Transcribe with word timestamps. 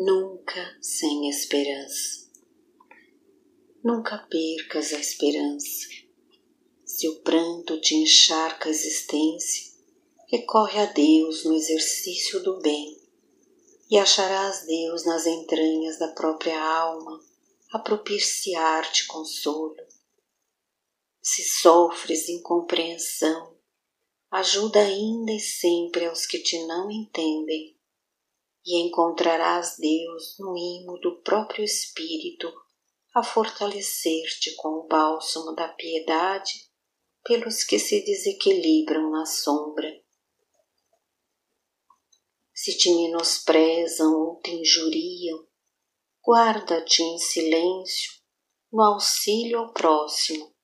Nunca 0.00 0.78
sem 0.80 1.28
esperança. 1.28 2.30
Nunca 3.82 4.16
percas 4.30 4.92
a 4.92 5.00
esperança. 5.00 5.88
Se 6.84 7.08
o 7.08 7.20
pranto 7.22 7.80
te 7.80 7.96
encharca 7.96 8.68
a 8.68 8.70
existência, 8.70 9.72
recorre 10.28 10.78
a 10.78 10.84
Deus 10.84 11.44
no 11.44 11.52
exercício 11.52 12.40
do 12.44 12.60
bem 12.60 12.96
e 13.90 13.98
acharás 13.98 14.64
Deus 14.66 15.04
nas 15.04 15.26
entranhas 15.26 15.98
da 15.98 16.12
própria 16.12 16.62
alma 16.62 17.20
a 17.72 17.80
propiciar-te 17.80 19.04
consolo. 19.08 19.74
Se 21.20 21.42
sofres 21.42 22.28
incompreensão, 22.28 23.58
ajuda 24.30 24.78
ainda 24.78 25.32
e 25.32 25.40
sempre 25.40 26.06
aos 26.06 26.24
que 26.24 26.38
te 26.38 26.64
não 26.68 26.88
entendem 26.88 27.76
e 28.68 28.86
encontrarás 28.86 29.78
Deus 29.78 30.36
no 30.38 30.54
imo 30.54 30.98
do 31.00 31.22
próprio 31.22 31.64
Espírito 31.64 32.52
a 33.14 33.22
fortalecer-te 33.22 34.54
com 34.56 34.68
o 34.68 34.86
bálsamo 34.86 35.54
da 35.54 35.68
piedade 35.68 36.68
pelos 37.24 37.64
que 37.64 37.78
se 37.78 38.04
desequilibram 38.04 39.10
na 39.10 39.24
sombra. 39.24 39.90
Se 42.52 42.76
te 42.76 42.94
menosprezam 42.94 44.12
ou 44.14 44.38
te 44.42 44.50
injuriam, 44.50 45.46
guarda-te 46.22 47.02
em 47.02 47.16
silêncio 47.16 48.12
no 48.70 48.82
auxílio 48.82 49.60
ao 49.60 49.72
próximo 49.72 50.54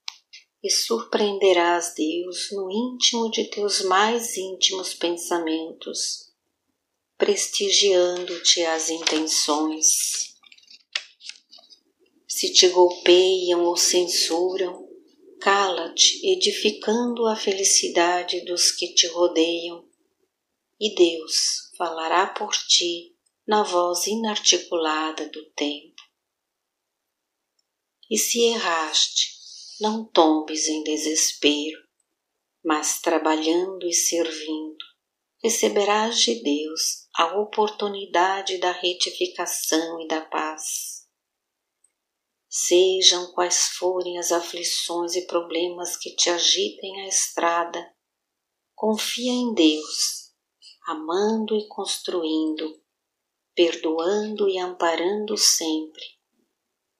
e 0.63 0.71
surpreenderás 0.71 1.95
Deus 1.97 2.51
no 2.53 2.71
íntimo 2.71 3.31
de 3.31 3.45
teus 3.49 3.81
mais 3.81 4.37
íntimos 4.37 4.93
pensamentos 4.93 6.34
prestigiando-te 7.17 8.63
as 8.65 8.91
intenções. 8.91 10.35
Se 12.27 12.53
te 12.53 12.69
golpeiam 12.69 13.65
ou 13.65 13.77
censuram, 13.77 14.89
cala-te, 15.41 16.27
edificando 16.27 17.27
a 17.27 17.37
felicidade 17.37 18.45
dos 18.45 18.73
que 18.73 18.95
te 18.95 19.07
rodeiam, 19.07 19.89
e 20.81 20.95
Deus 20.95 21.71
falará 21.77 22.27
por 22.27 22.53
ti 22.53 23.15
na 23.47 23.63
voz 23.63 24.07
inarticulada 24.07 25.29
do 25.29 25.45
tempo. 25.51 26.03
E 28.11 28.19
se 28.19 28.41
erraste, 28.41 29.35
não 29.81 30.05
tombes 30.05 30.67
em 30.67 30.83
desespero, 30.83 31.79
mas 32.65 33.01
trabalhando 33.01 33.87
e 33.87 33.93
servindo, 33.93 34.85
receberás 35.45 36.21
de 36.21 36.43
Deus 36.43 37.07
a 37.15 37.39
oportunidade 37.39 38.57
da 38.57 38.73
retificação 38.73 40.01
e 40.01 40.09
da 40.09 40.23
paz. 40.23 41.07
Sejam 42.49 43.31
quais 43.33 43.69
forem 43.77 44.19
as 44.19 44.33
aflições 44.33 45.15
e 45.15 45.27
problemas 45.27 45.99
que 45.99 46.17
te 46.17 46.31
agitem 46.31 47.03
a 47.03 47.09
estrada, 47.09 47.95
confia 48.75 49.33
em 49.33 49.53
Deus, 49.53 50.33
amando 50.89 51.55
e 51.55 51.69
construindo, 51.69 52.83
perdoando 53.55 54.49
e 54.49 54.59
amparando 54.59 55.37
sempre, 55.37 56.05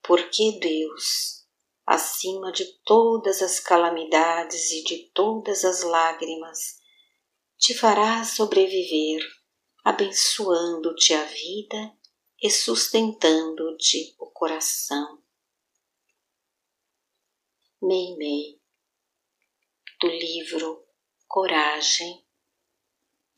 porque 0.03 0.59
Deus, 0.61 1.47
acima 1.87 2.53
de 2.53 2.67
todas 2.85 3.41
as 3.41 3.59
calamidades 3.59 4.71
e 4.71 4.85
de 4.85 5.11
todas 5.15 5.65
as 5.65 5.83
lágrimas, 5.83 6.84
te 7.65 7.73
fará 7.73 8.23
sobreviver, 8.25 9.27
abençoando-te 9.83 11.15
a 11.15 11.25
vida 11.25 11.97
e 12.43 12.51
sustentando-te 12.51 14.15
o 14.19 14.27
coração. 14.27 15.25
Mei 17.81 18.15
Mei, 18.19 18.61
do 19.99 20.09
livro 20.09 20.85
Coragem, 21.27 22.23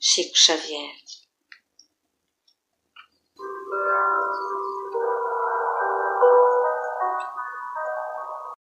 Chico 0.00 0.37
Xavier. 0.37 0.97